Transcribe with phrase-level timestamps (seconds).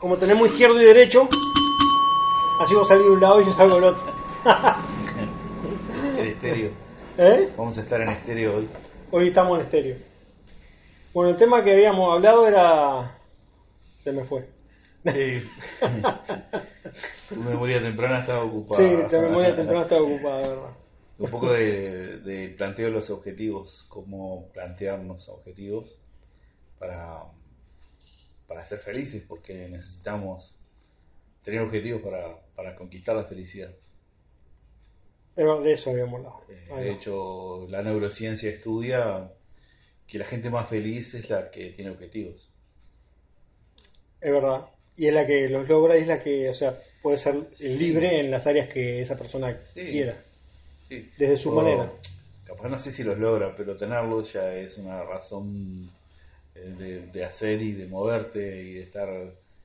[0.00, 1.28] como tenemos izquierdo y derecho,
[2.58, 4.02] así vos salís de un lado y yo salgo del otro.
[6.18, 6.70] El estéreo.
[7.18, 7.50] ¿Eh?
[7.56, 8.68] Vamos a estar en estéreo hoy.
[9.10, 9.96] Hoy estamos en estéreo.
[11.12, 13.18] Bueno, el tema que habíamos hablado era...
[14.02, 14.48] Se me fue.
[15.04, 15.46] Sí.
[17.28, 18.80] tu memoria temprana estaba ocupada.
[18.80, 20.70] Sí, la memoria temprana estaba ocupada, ¿verdad?
[21.18, 25.98] Un poco de, de planteo de los objetivos, cómo plantearnos objetivos
[26.78, 27.24] para,
[28.50, 30.56] para ser felices, porque necesitamos
[31.44, 33.70] tener objetivos para, para conquistar la felicidad.
[35.36, 36.42] Pero de eso habíamos hablado.
[36.48, 39.30] Eh, de hecho, la neurociencia estudia
[40.08, 42.50] que la gente más feliz es la que tiene objetivos.
[44.20, 44.66] Es verdad.
[44.96, 47.76] Y es la que los logra y es la que, o sea, puede ser Sí.
[47.78, 49.92] libre en las áreas que esa persona Sí.
[49.92, 50.20] quiera.
[50.88, 51.08] Sí.
[51.16, 51.92] Desde su O, manera.
[52.44, 55.88] Capaz no sé si los logra, pero tenerlos ya es una razón
[56.54, 59.08] de, de hacer y de moverte y de estar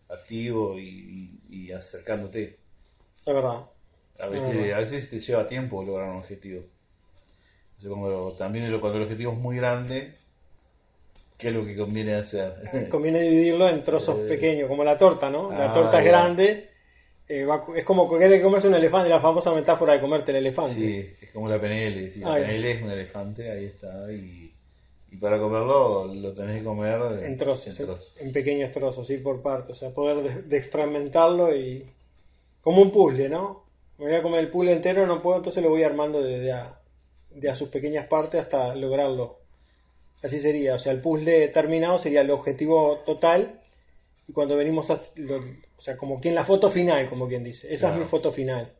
[0.09, 2.57] activo y, y- y acercándote.
[3.25, 3.65] Es verdad.
[4.19, 6.63] A veces, a veces te lleva tiempo lograr un objetivo.
[7.77, 10.15] Entonces, también cuando el objetivo es muy grande,
[11.37, 12.53] ¿qué es lo que conviene hacer?
[12.89, 14.27] Conviene dividirlo en trozos Eh.
[14.29, 15.51] pequeños, como la torta, ¿no?
[15.51, 16.69] La Ah, torta es grande.
[17.27, 20.75] eh, va- es como querer comerse un elefante, la famosa metáfora de comerte el elefante.
[20.75, 22.11] Sí, es como la PNL.
[22.11, 22.37] Si la Ah.
[22.37, 24.11] PNL es un elefante, ahí está.
[24.13, 24.53] Y,
[25.15, 28.15] y para comerlo, lo tenés que comer de- en trozos, en en, trozos.
[28.21, 31.85] en pequeños trozos, ir por partes, o sea, poder de- desfragmentarlo y
[32.61, 33.63] como un puzzle, ¿no?
[33.97, 36.51] Me voy a comer el puzzle entero, no puedo, entonces lo voy armando de, de
[36.51, 36.79] a,
[37.31, 39.39] de a sus pequeñas partes hasta lograrlo.
[40.23, 43.61] Así sería, o sea, el puzzle terminado sería el objetivo total
[44.27, 45.37] y cuando venimos a, lo-
[45.77, 47.95] o sea, como quien la foto final, como quien dice, esa Claro.
[47.95, 48.73] es mi foto final.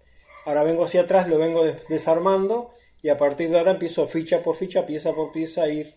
[0.45, 2.69] Ahora vengo hacia atrás, lo vengo des- desarmando
[3.01, 5.93] y a partir de ahora empiezo ficha por ficha, pieza por pieza a ir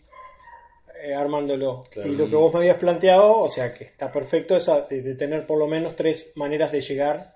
[1.03, 1.85] eh, armándolo.
[1.91, 2.09] Claro.
[2.11, 5.03] Y lo que vos me habías planteado, o sea, que está perfecto, es a- de,
[5.03, 7.35] de tener por lo menos tres maneras de llegar,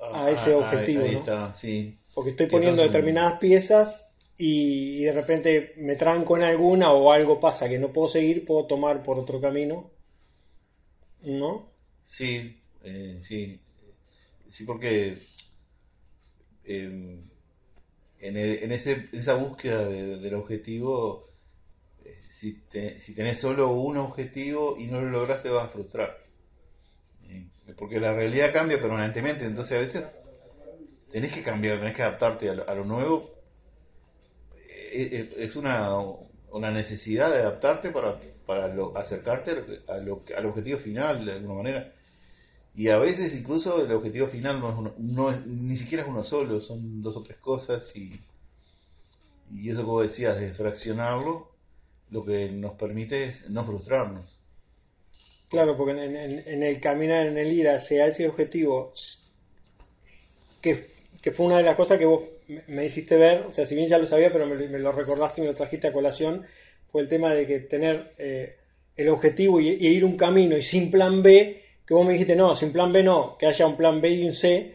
[0.00, 1.18] a ese objetivo, Ahí, ¿no?
[1.18, 1.98] está, sí.
[2.14, 7.12] porque estoy poniendo entonces- determinadas piezas y, y de repente me tranco en alguna o
[7.12, 9.90] algo pasa que no puedo seguir, puedo tomar por otro camino,
[11.22, 11.68] ¿no?
[12.06, 13.60] Sí, eh, sí.
[14.48, 15.18] Sí, porque
[16.64, 17.18] eh,
[18.20, 21.28] en, e- en ese, en esa búsqueda de- del objetivo,
[22.30, 26.16] si, te- si tenés solo un objetivo y no lo logras, te vas a frustrar.
[27.22, 27.48] Eh,
[27.78, 30.04] porque la realidad cambia permanentemente, entonces a veces
[31.10, 33.30] tenés que cambiar, tenés que adaptarte a lo, a lo nuevo.
[34.52, 35.96] Eh, eh, es una,
[36.52, 41.54] una necesidad de adaptarte para, para lo- acercarte a lo- al objetivo final de alguna
[41.54, 41.92] manera.
[42.74, 46.10] Y a veces incluso el objetivo final no es, uno- no es- ni siquiera es
[46.10, 48.26] uno solo, son dos o tres cosas y,
[49.50, 51.49] y eso como decías, de fraccionarlo,
[52.10, 54.38] lo que nos permite es no frustrarnos.
[55.50, 58.94] Claro, porque en, en- en el caminar, en el ir hacia ese objetivo,
[60.60, 60.90] que,
[61.22, 62.22] que fue una de las cosas que vos
[62.68, 65.44] me- hiciste ver, o sea, si bien ya lo sabía, pero me, lo- recordaste y
[65.44, 66.44] me lo trajiste a colación,
[66.90, 68.56] fue el tema de que tener eh,
[68.96, 72.36] el objetivo y, y ir un camino y sin plan B, que vos me dijiste,
[72.36, 74.74] no, sin plan B no, que haya un plan B y un C,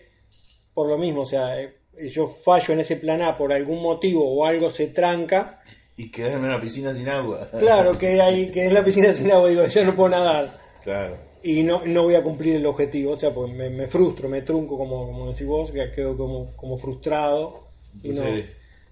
[0.74, 1.74] por lo mismo, o sea, eh,
[2.10, 5.62] yo fallo en ese plan A por algún motivo o algo se tranca,
[5.98, 7.48] Y quedás en una piscina sin agua.
[7.60, 10.52] claro que hay que en la piscina sin agua, digo, yo no puedo nadar
[10.84, 11.18] Claro.
[11.44, 14.42] y no, no voy a cumplir el objetivo, o sea, pues me, me frustro, me
[14.42, 17.64] trunco, como, como decís vos, que quedo como, como frustrado.
[18.04, 18.46] No, Entonces,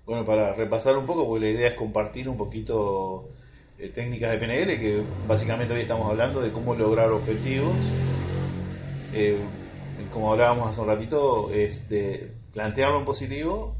[0.05, 3.29] bueno, para repasar un poco, porque la idea es compartir un poquito
[3.77, 7.73] eh, técnicas de PNL, que básicamente hoy estamos hablando de cómo lograr objetivos.
[9.13, 9.37] Eh,
[10.11, 13.75] como hablábamos hace un ratito, es de plantearlo en positivo,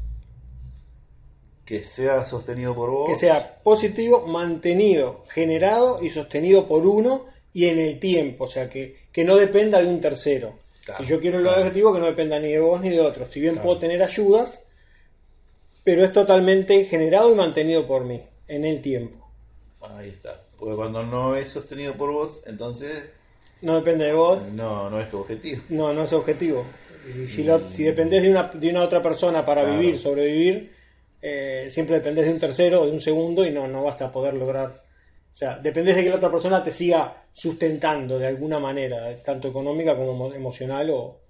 [1.64, 3.08] que sea sostenido por vos.
[3.10, 8.68] que sea positivo, mantenido, generado y sostenido por uno y en el tiempo, o sea,
[8.68, 10.54] que, que no dependa de un tercero.
[10.84, 11.68] Claro, si yo quiero lograr el claro.
[11.68, 13.32] objetivo, que no dependa ni de vos ni de otros.
[13.32, 13.66] Si bien Claro.
[13.68, 14.60] puedo tener ayudas,
[15.84, 19.26] pero es totalmente generado y mantenido por mí, en el tiempo.
[19.80, 20.42] Ahí está.
[20.58, 23.10] Porque cuando no es sostenido por vos, entonces
[23.60, 25.62] No depende de vos, no, no es tu objetivo.
[25.70, 26.64] No, no es objetivo.
[27.28, 30.72] Si, lo- si dependés de una, de una otra persona para vivir, sobrevivir,
[31.26, 34.12] eh, siempre dependés de un tercero o de un segundo y no, no vas a
[34.12, 34.82] poder lograr.
[35.32, 39.48] O sea, dependés de que la otra persona te siga sustentando de alguna manera, tanto
[39.48, 41.20] económica como emo- emocional o,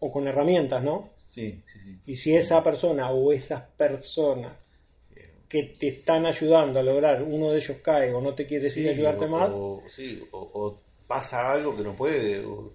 [0.00, 1.10] o con herramientas, ¿no?
[1.28, 1.98] Sí, sí, sí.
[2.06, 4.52] Y si esa persona o esas personas
[5.48, 8.84] que te están ayudando a lograr, uno de ellos cae o no te quiere decir
[8.84, 12.44] Sí, ayudarte o- más, O, sí, o, o pasa algo que no puede.
[12.44, 12.72] o-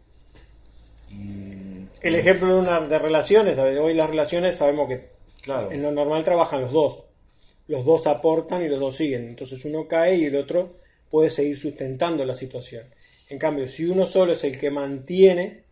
[1.10, 5.17] y- el ejemplo de una de relaciones, hoy las relaciones sabemos que
[5.72, 7.04] En lo normal trabajan los dos.
[7.68, 9.28] Los dos aportan y los dos siguen.
[9.28, 10.76] Entonces uno cae y el otro
[11.10, 12.86] puede seguir sustentando la situación.
[13.30, 15.64] En cambio, si uno solo es el que mantiene,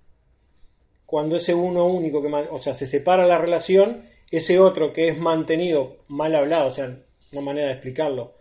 [1.05, 5.17] cuando ese uno único que, o sea, se separa la relación, ese otro que es
[5.17, 6.97] mantenido, mal hablado, o sea,
[7.31, 8.33] una manera de explicarlo,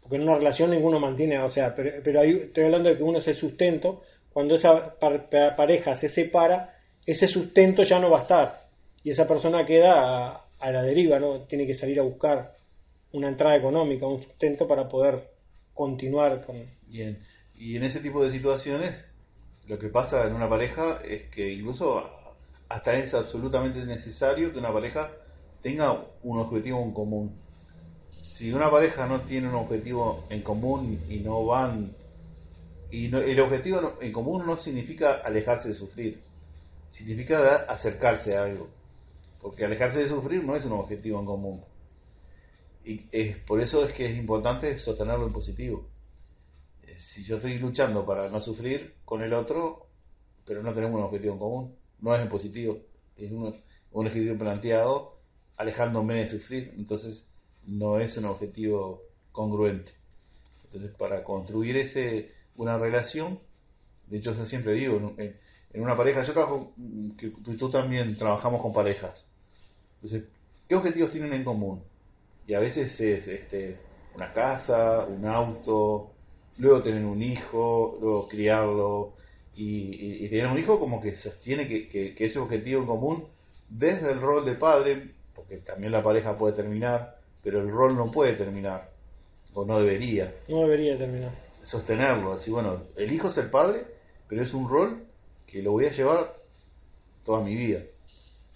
[0.00, 3.18] porque en una relación ninguno mantiene, o sea, pero, ahí estoy hablando de que uno
[3.18, 4.02] es el sustento,
[4.32, 6.76] cuando esa pareja se separa,
[7.06, 8.62] ese sustento ya no va a estar
[9.04, 11.40] y esa persona queda a, la deriva, ¿no?
[11.42, 12.56] Tiene que salir a buscar
[13.12, 15.30] una entrada económica, un sustento para poder
[15.74, 16.64] continuar con...
[16.86, 17.18] Bien,
[17.54, 19.04] y en ese tipo de situaciones
[19.66, 22.02] lo que pasa en una pareja es que incluso
[22.68, 25.10] hasta es absolutamente necesario que una pareja
[25.62, 27.36] tenga un objetivo en común.
[28.10, 31.94] Si una pareja no tiene un objetivo en común y no van...
[32.90, 36.20] Y el objetivo en común no significa alejarse de sufrir,
[36.90, 38.68] significa acercarse a algo.
[39.42, 41.64] Porque alejarse de sufrir no es un objetivo en común.
[42.84, 45.86] Y es, por eso es que es importante sostenerlo en positivo.
[46.82, 49.88] Eh, si yo estoy luchando para no sufrir con el otro,
[50.46, 52.78] pero no tenemos un objetivo en común, no es en positivo,
[53.16, 53.60] es un,
[53.92, 55.18] un objetivo planteado
[55.56, 57.28] alejándome de sufrir, entonces
[57.66, 59.92] no es un objetivo congruente.
[60.64, 63.40] Entonces, para construir ese una relación,
[64.06, 65.34] de hecho, yo siempre digo, en,
[65.74, 66.74] una pareja, yo trabajo,
[67.16, 69.24] que tú, también trabajamos con parejas.
[70.02, 70.28] Entonces,
[70.68, 71.80] ¿qué objetivos tienen en común?
[72.46, 73.76] Y a veces es este,
[74.16, 76.10] una casa, un auto,
[76.58, 79.12] luego tener un hijo, luego criarlo,
[79.54, 83.26] y, tener un hijo como que sostiene que, que, ese objetivo en común,
[83.68, 88.10] desde el rol de padre, porque también la pareja puede terminar, pero el rol no
[88.10, 88.90] puede terminar,
[89.54, 90.34] o no debería.
[90.48, 91.32] No debería terminar.
[91.62, 93.84] Sostenerlo, así bueno, el hijo es el padre,
[94.28, 95.04] pero es un rol
[95.46, 96.34] que lo voy a llevar
[97.24, 97.80] toda mi vida.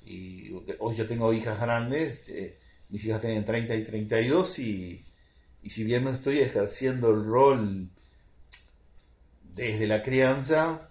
[0.07, 2.57] Y hoy yo tengo hijas grandes, eh,
[2.89, 5.05] mis hijas tienen 30 y 32 y,
[5.63, 7.89] y si bien no estoy ejerciendo el rol
[9.53, 10.91] desde la crianza,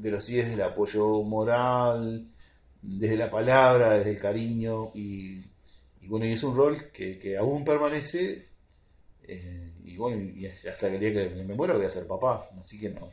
[0.00, 2.26] pero sí desde el apoyo moral,
[2.80, 5.42] desde la palabra, desde el cariño y,
[6.02, 8.46] bueno, y es un rol que, que aún permanece
[9.26, 12.78] eh, y bueno, y hasta el día que me muero voy a ser papá, así
[12.78, 13.10] que no.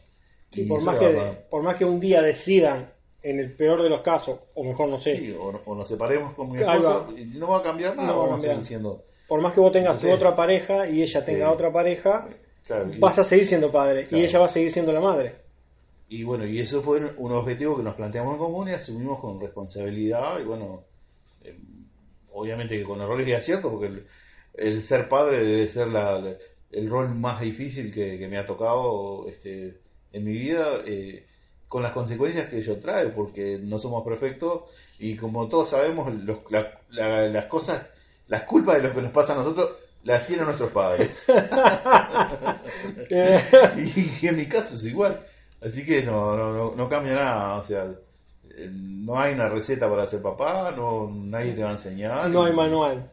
[0.67, 2.89] por, más que, por más que un día decidan,
[3.25, 5.35] en el peor de los casos, o mejor no sé.
[5.35, 9.41] o, nos separemos con mi esposo, y no va a cambiar nada, no va Por
[9.41, 12.29] más que vos tengas tu otra pareja y ella tenga otra pareja,
[12.99, 15.33] vas a seguir siendo padre y ella va a seguir siendo la madre.
[16.07, 19.41] Y bueno, y eso fue un objetivo que nos planteamos en común y asumimos con
[19.41, 20.83] responsabilidad y bueno,
[21.43, 21.57] eh,
[22.31, 24.03] obviamente que con errores y aciertos, porque
[24.53, 26.37] el, ser padre debe ser la,
[26.71, 29.79] el rol más difícil que, me ha tocado este,
[30.13, 31.25] en mi vida, eh,
[31.67, 34.63] con las consecuencias que ello trae, porque no somos perfectos
[34.99, 36.13] y como todos sabemos,
[36.89, 37.87] las cosas,
[38.27, 39.71] las culpas de lo que nos pasa a nosotros
[40.05, 41.25] las tienen nuestros padres.
[43.77, 45.19] y, en mi caso es igual.
[45.61, 47.55] Así que no, no, no, cambia nada.
[47.57, 47.87] O sea,
[48.71, 52.29] no hay una receta para ser papá, no nadie te va a enseñar.
[52.29, 53.09] No hay manual.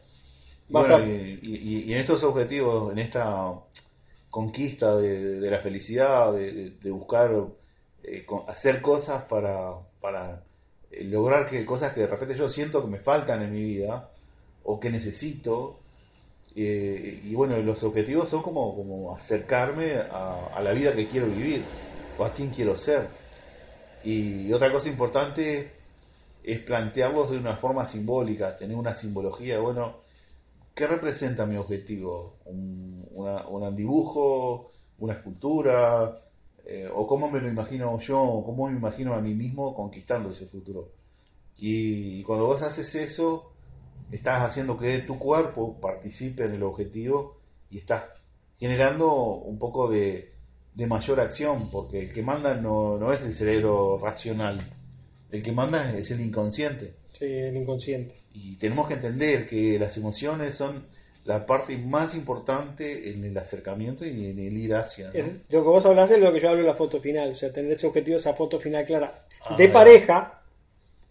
[0.69, 3.51] y, en estos objetivos, en esta
[4.29, 7.31] conquista de, la felicidad, de, buscar
[8.03, 10.43] eh, hacer cosas para, para
[10.91, 14.11] eh, lograr que cosas que de repente yo siento que me faltan en mi vida
[14.63, 15.83] o que necesito
[16.55, 21.65] eh, y bueno, los objetivos son como, como acercarme a, la vida que quiero vivir
[22.15, 23.09] o a quién quiero ser.
[24.03, 25.71] Y otra cosa importante
[26.43, 29.59] es plantearlos de una forma simbólica, tener una simbología.
[29.59, 30.01] Bueno,
[30.75, 32.39] ¿qué representa mi objetivo?
[32.45, 34.71] ¿Un, un dibujo?
[34.99, 36.22] ¿Una escultura?
[36.65, 38.21] Eh, ¿O cómo me lo imagino yo?
[38.21, 40.89] ¿O cómo me imagino a mí mismo conquistando ese futuro?
[41.55, 43.53] y cuando vos haces eso,
[44.11, 47.37] estás haciendo que tu cuerpo participe en el objetivo
[47.69, 48.03] y estás
[48.57, 50.31] generando un poco de,
[50.75, 54.59] mayor acción, porque el que manda no, no, es el cerebro racional,
[55.31, 56.95] el que manda es el inconsciente.
[57.11, 58.15] Sí, el inconsciente.
[58.33, 60.85] Y tenemos que entender que las emociones son
[61.25, 65.07] la parte más importante en el acercamiento y en el ir hacia.
[65.07, 65.13] lo
[65.49, 67.71] que vos hablaste es lo que yo hablo en la foto final, o sea, tener
[67.71, 69.25] ese objetivo, esa foto final clara.
[69.41, 70.41] Ah, de pareja,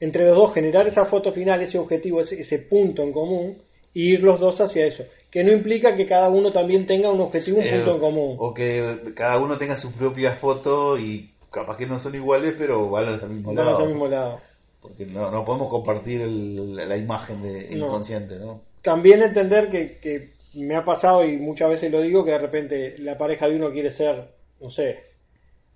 [0.01, 3.57] entre los dos generar esa foto final, ese objetivo, ese, punto en común,
[3.95, 5.05] e ir los dos hacia eso.
[5.31, 8.37] Que no implica que cada uno también tenga un objetivo, un punto en común.
[8.39, 12.91] O que cada uno tenga su propia foto y capaz que no son iguales, pero
[12.91, 13.79] van al mismo lado.
[13.79, 14.41] Al mismo lado.
[14.83, 18.72] Porque no, no podemos compartir la imagen de inconsciente, ¿no?
[18.83, 22.95] También entender que, que me ha pasado y muchas veces lo digo que de repente
[22.99, 24.29] la pareja de uno quiere ser,
[24.61, 25.05] no sé,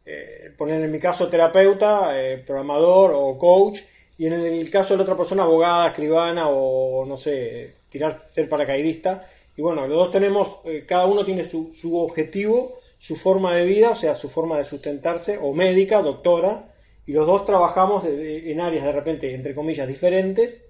[0.05, 3.81] eh, poner en mi caso terapeuta, eh, programador o coach
[4.19, 8.49] y en el caso de la otra persona, abogada, escribana o no sé, tirar, ser
[8.49, 9.27] paracaidista.
[9.57, 13.65] Y bueno, los dos tenemos, eh, cada uno tiene su, su objetivo su forma de
[13.65, 16.73] vida, o sea, su forma de sustentarse, o médica, doctora,
[17.07, 20.61] y los dos trabajamos en áreas de repente, entre comillas, diferentes,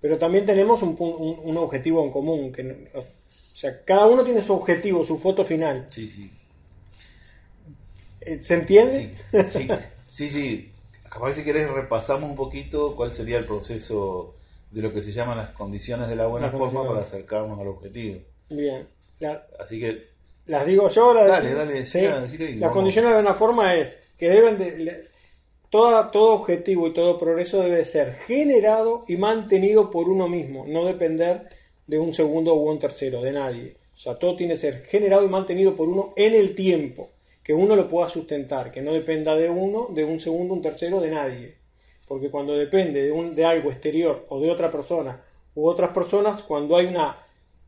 [0.00, 2.52] pero también tenemos un, un- un objetivo en común.
[2.52, 3.04] Que, o
[3.54, 5.86] sea, cada uno tiene su objetivo, su foto final.
[5.90, 6.30] Sí, sí.
[8.20, 9.14] Eh, ¿Se entiende?
[9.32, 9.68] Sí, sí,
[10.06, 10.72] sí, sí.
[11.08, 14.34] Capaz si querés repasamos un poquito cuál sería el proceso
[14.70, 16.92] de lo que se llaman las condiciones de la buena Las forma condiciones.
[16.92, 18.18] para acercarnos al objetivo.
[18.50, 18.86] Bien.
[19.18, 20.08] La- Así que,
[20.46, 21.98] las digo yo, las Dale, dale, ¿Sí?
[22.00, 22.84] sí, decile y La vamos.
[23.10, 25.08] de buena forma es que deben de,
[25.70, 30.84] toda- todo objetivo y todo progreso debe ser generado y mantenido por uno mismo, no
[30.84, 31.48] depender
[31.86, 33.76] de un segundo u un tercero, de nadie.
[33.94, 37.10] O sea, todo tiene que ser generado y mantenido por uno en el tiempo,
[37.42, 41.00] que uno lo pueda sustentar, que no dependa de uno, de un segundo, un tercero,
[41.00, 41.56] de nadie.
[42.06, 45.20] Porque cuando depende de, un, de algo exterior o de otra persona
[45.54, 47.16] u otras personas, cuando hay una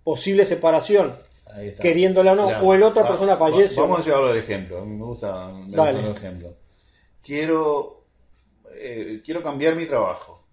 [0.04, 1.16] posible separación,
[1.82, 3.78] queriéndola o no, o el otra va- persona fallece.
[3.80, 4.78] o Vamos a llevarlo al ejemplo.
[4.78, 6.54] A mí me gusta, me gusta el ejemplo.
[7.22, 8.04] Quiero,
[8.72, 10.44] eh, quiero cambiar mi trabajo.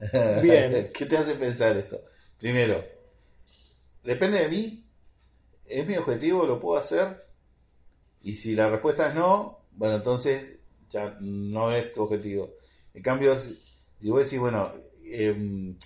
[0.42, 0.90] Bien.
[0.92, 2.00] ¿Qué te hace pensar esto?
[2.38, 2.84] Primero,
[4.04, 4.84] depende de mí.
[5.66, 6.46] ¿Es mi objetivo?
[6.46, 7.24] ¿Lo puedo hacer?
[8.22, 10.60] Y si la respuesta es no, bueno, entonces
[10.90, 12.50] ya no es tu objetivo.
[12.94, 14.72] En cambio, si vos decís, bueno,
[15.04, 15.76] em,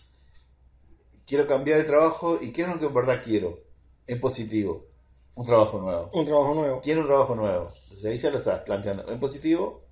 [1.27, 3.59] quiero cambiar el trabajo y qué es lo que en verdad quiero,
[4.07, 4.87] en positivo,
[5.35, 6.11] un trabajo nuevo.
[6.13, 6.81] un trabajo nuevo.
[6.81, 7.69] Quiero un trabajo nuevo.
[7.85, 9.11] Entonces ahí ya lo estás planteando.
[9.11, 9.83] En positivo,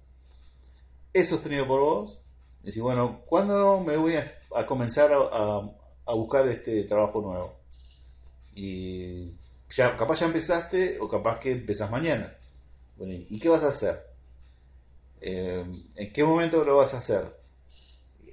[1.13, 2.21] es sostenido por vos.
[2.63, 5.71] Decís, bueno, ¿cuándo me voy a, a comenzar a, a-
[6.07, 7.55] a buscar este trabajo nuevo?
[8.55, 9.33] Y
[9.75, 12.35] ya, capaz ya empezaste o capaz que empezás mañana.
[12.97, 14.03] Bueno, ¿y qué vas a hacer?
[15.23, 15.65] Eh,
[15.97, 17.25] ¿En qué momento lo vas a hacer?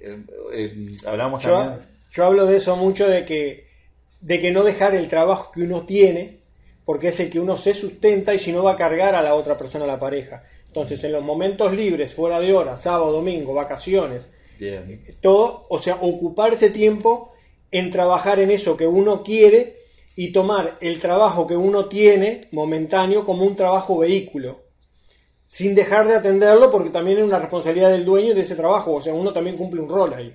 [0.00, 1.88] Eh, eh, hablamos Yo, también.
[2.12, 3.66] yo hablo de eso mucho de que,
[4.20, 6.37] de que no dejar el trabajo que uno tiene,
[6.88, 9.34] porque es el que uno se sustenta y si no va a cargar a la
[9.34, 10.44] otra persona, a la pareja.
[10.68, 14.26] Entonces, en los momentos libres, fuera de hora, sábado, domingo, vacaciones,
[14.58, 15.04] Bien.
[15.20, 17.34] todo, o sea, ocupar ese tiempo
[17.70, 19.76] en trabajar en eso que uno quiere
[20.16, 24.60] y tomar el trabajo que uno tiene momentáneo como un trabajo vehículo,
[25.46, 29.02] sin dejar de atenderlo porque también es una responsabilidad del dueño de ese trabajo, o
[29.02, 30.34] sea, uno también cumple un rol ahí.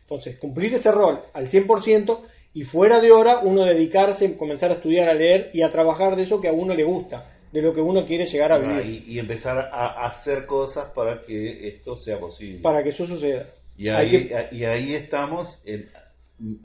[0.00, 2.20] Entonces, cumplir ese rol al 100%
[2.52, 6.22] y fuera de hora uno dedicarse, comenzar a estudiar, a leer y a trabajar de
[6.24, 9.04] eso que a uno le gusta, de lo que uno quiere llegar a Ah, vivir,
[9.06, 12.60] y, y empezar a hacer cosas para que esto sea posible.
[12.62, 13.46] para que eso suceda.
[13.76, 15.88] Y ahí, que- y ahí estamos en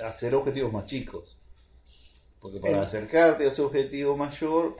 [0.04, 1.38] hacer objetivos más chicos.
[2.42, 4.76] Porque para En- acercarte a ese objetivo mayor,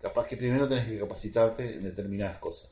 [0.00, 2.70] capaz que primero tenés que capacitarte en determinadas cosas.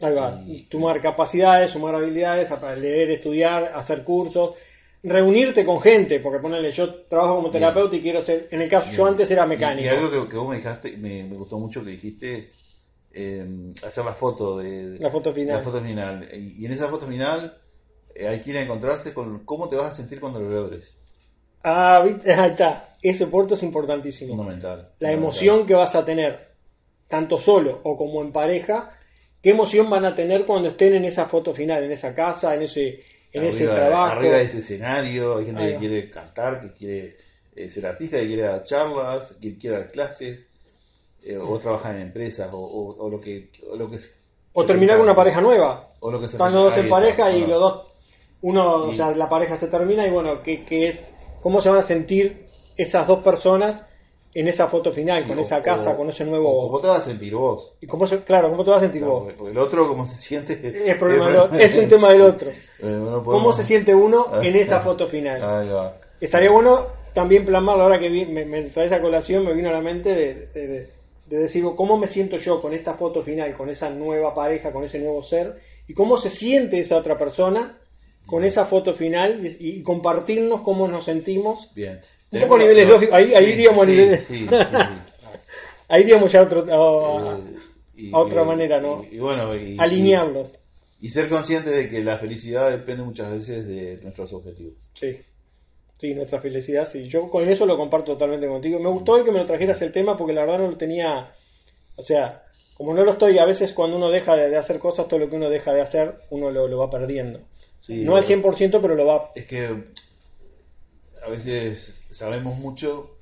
[0.00, 4.54] Ahí va, Y- sumar capacidades, sumar habilidades, leer, estudiar, hacer cursos,
[5.02, 8.90] reunirte con gente, porque ponele, yo trabajo como terapeuta y quiero ser, en el caso,
[8.92, 9.86] yo antes era mecánico.
[9.86, 12.50] Y, algo que, que vos me dejaste, me, me gustó mucho que dijiste,
[13.12, 15.56] eh, hacer la foto de La foto final.
[15.56, 16.28] la foto final.
[16.34, 17.56] Y, y en esa foto final
[18.14, 20.98] eh, hay que ir a encontrarse con cómo te vas a sentir cuando lo logres.
[21.62, 24.34] Ah, ahí está, ese puerto es importantísimo.
[24.34, 24.78] Fundamental.
[24.78, 25.12] La fundamental.
[25.12, 26.48] emoción que vas a tener,
[27.06, 28.98] tanto solo o como en pareja,
[29.42, 32.62] qué emoción van a tener cuando estén en esa foto final, en esa casa, en
[32.62, 33.02] ese,
[33.32, 34.16] en ese Arriba- trabajo.
[34.16, 37.16] Arriba de ese escenario, hay gente que quiere cantar, que quiere
[37.56, 40.46] eh, ser artista, que quiere dar charlas, que quiere dar clases,
[41.24, 44.10] eh, o trabajar en empresas, o, o- o lo que o lo que se-
[44.52, 45.88] O se terminar con una pareja nueva.
[46.00, 47.86] O lo que se Están los dos en pareja y los dos,
[48.42, 51.78] uno, o sea, la pareja se termina y bueno, ¿qué, qué es, ¿cómo se van
[51.80, 53.82] a sentir esas dos personas
[54.34, 56.68] en esa foto final, Sí, con o- esa casa, o- con ese nuevo...
[56.68, 57.74] ¿Cómo te vas a sentir vos?
[57.80, 59.32] y cómo se- claro, ¿cómo te vas a sentir Claro, vos?
[59.36, 60.52] porque el otro, ¿cómo se siente?
[60.62, 62.50] Es, problema un tema del otro.
[62.50, 65.42] Eh, no ¿Cómo se siente uno Ah, en esa ah, foto final?
[65.42, 65.96] Ahí va.
[66.20, 69.72] Estaría bueno también plasmarlo, ahora que vi- me, me traes a colación, me vino a
[69.72, 73.54] la mente de, de- de- de decir, ¿cómo me siento yo con esta foto final,
[73.56, 75.56] con esa nueva pareja, con ese nuevo ser?
[75.86, 77.78] ¿Y cómo se siente esa otra persona
[78.26, 81.70] con esa foto final y, y compartirnos cómo nos sentimos?
[81.74, 82.00] Bien.
[82.30, 84.48] Un poco a niveles lógicos, ahí- ahí iríamos a sí, niveles- sí, sí, sí.
[85.90, 87.54] Ahí iríamos ya a, otro- a- Eh,
[87.96, 89.02] y- a otra y- manera, ¿no?
[89.10, 90.58] Y, bueno, alinearlos.
[91.00, 94.74] Y, ser consciente de que la felicidad depende muchas veces de nuestros objetivos.
[94.94, 95.18] Sí.
[95.96, 97.08] Sí, nuestra felicidad, sí.
[97.08, 98.78] Yo con eso lo comparto totalmente contigo.
[98.78, 101.32] Me gustó hoy que me lo trajeras el tema porque la verdad no lo tenía.
[101.96, 102.44] O sea,
[102.76, 105.28] como no lo estoy, a veces cuando uno deja de, de hacer cosas, todo lo
[105.30, 107.40] que uno deja de hacer, uno lo, lo va perdiendo.
[107.80, 109.30] Sí, no al pero 100%, pero lo va.
[109.34, 109.84] Es que
[111.28, 113.20] a veces sabemos mucho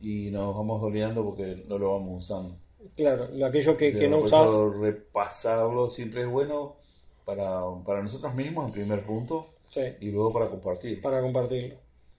[0.00, 2.60] y nos vamos olvidando porque no lo vamos usando.
[2.94, 4.66] Claro, lo- aquello que, que no usas.
[4.80, 6.76] repasarlo siempre es bueno
[7.24, 11.02] para, para nosotros mismos en primer punto Sí, y luego para compartir.
[11.02, 11.76] para compartirlo.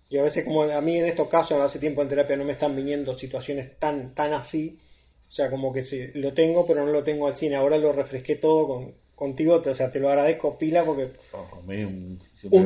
[0.10, 2.54] Y a veces como a mí en estos casos, hace tiempo en terapia no me
[2.54, 4.80] están viniendo situaciones tan, tan así.
[5.28, 7.56] O sea, como que sí, lo tengo, pero no lo tengo al cine.
[7.56, 12.20] Ahora lo refresqué todo con, contigo, o sea, te lo agradezco pila porque Oh, un,
[12.34, 12.64] siempre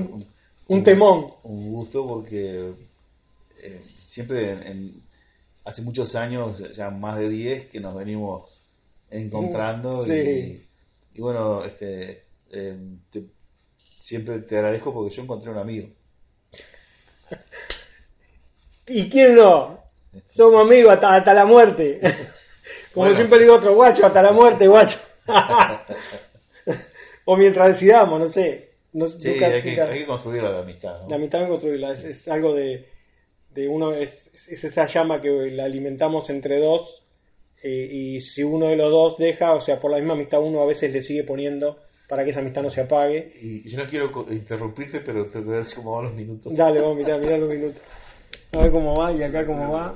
[0.68, 1.34] un, un temón.
[1.44, 2.74] un gusto porque
[3.62, 5.04] eh, siempre en, en-
[5.64, 8.64] hace muchos años, ya más de 10, que nos venimos
[9.10, 10.12] encontrando Sí.
[10.14, 10.68] y,
[11.16, 12.78] y bueno, este eh,
[13.10, 13.26] te-
[14.00, 15.88] siempre te agradezco porque yo encontré un amigo.
[18.88, 19.80] ¿Y quién no?
[20.28, 22.00] Somos amigos hasta, hasta la muerte.
[22.94, 23.16] Como Bueno.
[23.16, 24.98] siempre digo otro, guacho, hasta la muerte, guacho.
[27.26, 28.70] o mientras decidamos, no sé.
[28.96, 31.02] No, Sí, nunca- hay que, nunca- hay que construir la amistad.
[31.02, 31.10] ¿no?
[31.10, 32.86] La amistad no construirla, es, es algo de,
[33.54, 37.04] de uno, es, es esa llama que la alimentamos entre dos
[37.62, 40.62] eh, y si uno de los dos deja, o sea, por la misma amistad uno
[40.62, 43.34] a veces le sigue poniendo para que esa amistad no se apague.
[43.42, 46.56] Y yo no quiero interrumpirte, pero te voy a decir cómo van los minutos.
[46.56, 47.82] Dale, vamos a mirar, mirar los minutos.
[48.54, 49.94] A ver cómo va y acá cómo va.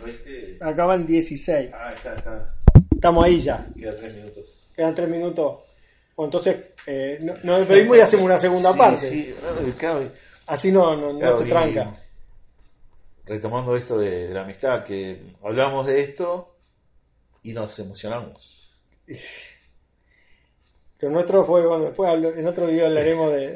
[0.60, 1.70] Acá van 16.
[1.74, 2.56] Ah, está, está.
[2.94, 3.66] Estamos ahí ya.
[3.78, 4.66] Queda tres minutos.
[4.76, 5.58] Quedan 3 minutos.
[6.22, 8.98] O entonces eh, no- nos despedimos y hacemos una segunda Sí, parte.
[9.08, 9.34] Sí,
[9.66, 10.12] no, claro,
[10.48, 11.94] Así no, no, no claro, se tranca.
[13.26, 16.56] Retomando esto de, de la amistad, que hablamos de esto
[17.44, 18.70] y nos emocionamos.
[21.00, 23.56] Lo nuestro fue, bueno, después hablo- en otro video hablaremos de,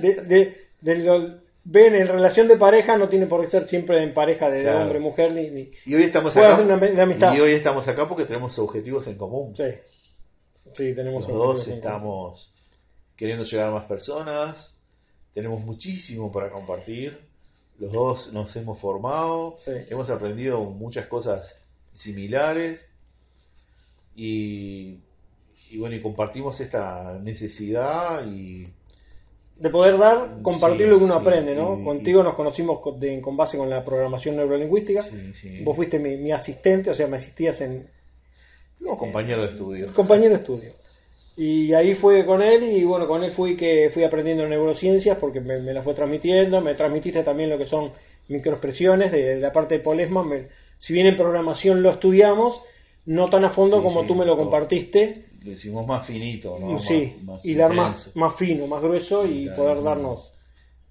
[0.00, 4.00] de, de, de lo- ven, en relación de pareja no tiene por qué ser siempre
[4.02, 4.82] en pareja de Claro.
[4.82, 6.60] hombre, mujer, ni, ni- Y hoy estamos acá.
[6.62, 7.34] una amistad.
[7.34, 9.56] Y hoy estamos acá porque tenemos objetivos en común.
[9.56, 9.64] sí,
[10.72, 12.52] sí, tenemos Los dos estamos
[13.16, 14.76] queriendo llegar a más personas.
[15.34, 17.18] Tenemos muchísimo para compartir.
[17.78, 19.54] Los dos nos hemos formado.
[19.58, 19.72] Sí.
[19.90, 21.56] Hemos aprendido muchas cosas
[21.92, 22.84] similares.
[24.16, 24.98] Y,
[25.70, 28.68] y bueno, y compartimos esta necesidad y
[29.56, 31.78] de poder dar, compartir Sí, lo que uno sí, aprende, ¿no?
[31.80, 35.02] y- Contigo nos conocimos con, de- con base con la programación neurolingüística.
[35.02, 35.62] sí, sí.
[35.62, 37.88] Vos fuiste mi, mi asistente, o sea, me asistías en
[38.84, 39.94] Fuimos compañeros de estudio.
[39.94, 40.72] compañero de estudio.
[41.36, 45.40] Y ahí fue con él y bueno, con él fui que fui aprendiendo neurociencias porque
[45.40, 47.90] me, me la fue transmitiendo, me transmitiste también lo que son
[48.28, 50.28] microexpresiones de, de la parte de Polesman.
[50.28, 52.60] Me- si bien en programación lo estudiamos,
[53.06, 56.58] no tan a fondo Sí, como sí, tú me lo compartiste, Lo hicimos más finito,
[56.58, 56.78] ¿no?
[56.78, 59.82] sí, Más- más y dar más, más fino, más grueso y Claro, poder no.
[59.82, 60.32] darnos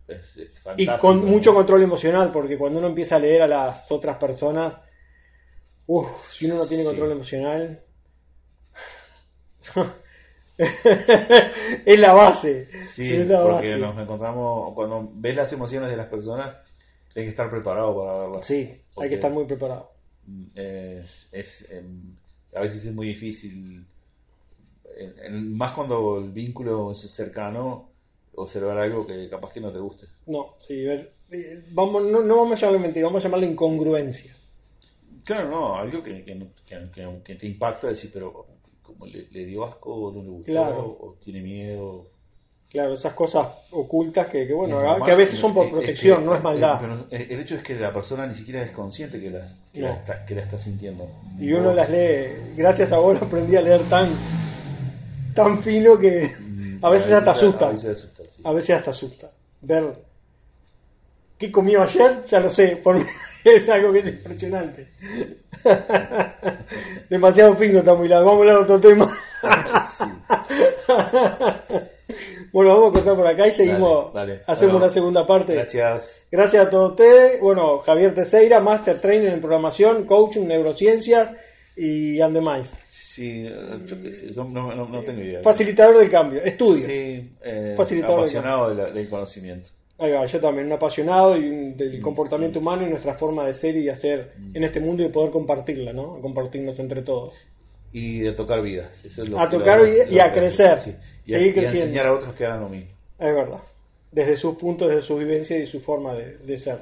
[0.08, 3.90] Es- es y con mucho control emocional, porque cuando uno empieza a leer a las
[3.92, 4.82] otras personas,
[5.88, 6.84] uff, si uno no tiene Sí.
[6.84, 7.80] control emocional,
[11.86, 12.68] es la base.
[12.86, 13.78] Sí, es la porque base.
[13.78, 16.56] nos encontramos, cuando ves las emociones de las personas,
[17.14, 18.46] tienes que estar preparado para verlas.
[18.46, 19.92] Sí, hay que estar muy preparado.
[20.56, 22.16] Es, es, em,
[22.54, 23.86] a veces es muy difícil,
[24.98, 27.90] en- en- más cuando el vínculo es cercano,
[28.36, 30.08] observar algo que capaz que no te guste.
[30.26, 34.36] No, sí, ver- eh, vamos, no, no vamos a llamarle mentira, vamos a llamarle incongruencia.
[35.24, 38.46] Claro, no, algo que, que, que- que- te impacta, decir, pero
[38.82, 40.98] como le, le dio asco o no le gustó, Claro.
[41.00, 42.08] o tiene miedo.
[42.70, 46.26] Claro, esas cosas ocultas que, que, bueno, normal, que a veces son por protección, que-
[46.26, 46.80] no es maldad.
[46.82, 49.88] pero el hecho es que la persona ni siquiera es consciente que la, que No.
[49.90, 51.08] la, está, que la está sintiendo.
[51.40, 54.10] Y uno las lee, gracias a vos aprendí a leer tan,
[55.36, 57.68] tan fino que Mm, a veces hasta asusta.
[57.68, 58.42] A veces asusta, sí.
[58.44, 59.32] A veces hasta asusta.
[59.62, 59.94] Ver
[61.38, 62.98] qué comió ayer, ya lo sé, por
[63.46, 64.88] es algo que es impresionante.
[67.10, 68.32] Demasiado fino está muy largo.
[68.32, 69.18] Vamos a hablar de otro tema.
[72.52, 74.14] Bueno, vamos a cortar por acá y seguimos.
[74.14, 74.44] Dale, dale.
[74.46, 75.56] Hacemos Bueno, una segunda parte.
[75.56, 76.28] Gracias.
[76.32, 77.42] Gracias a todos ustedes.
[77.42, 81.32] Bueno, Javier Teseira, Master Trainer en Programación, Coaching, Neurociencias
[81.76, 82.72] y and the Minds.
[82.90, 83.50] Sí,
[84.36, 85.42] yo no, no- no tengo idea.
[85.42, 86.86] Facilitador del cambio, estudio.
[86.86, 89.70] Sí, eh, Facilitador apasionado del conocimiento.
[90.04, 93.78] Ahí va, yo también, un apasionado y del comportamiento humano y nuestra forma de ser
[93.78, 96.20] y de hacer en este mundo y de poder compartirla, ¿no?
[96.20, 97.34] Compartirnos entre todos.
[97.94, 99.06] Y de tocar vidas.
[99.06, 100.96] Eso es lo A que- tocar lo- vida y a crecer, sí.
[101.26, 102.92] Y, a, seguir y a enseñar a otros que hagan lo mismo.
[103.18, 103.60] Es verdad.
[104.12, 106.82] Desde sus puntos, desde su vivencia y su forma de, de ser.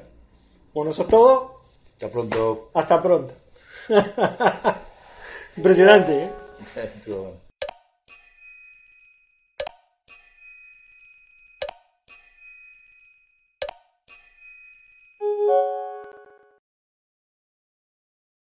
[0.74, 1.60] Bueno, eso es todo.
[1.94, 2.70] Hasta pronto.
[2.74, 3.34] Hasta pronto.
[5.56, 6.30] Impresionante, ¿eh?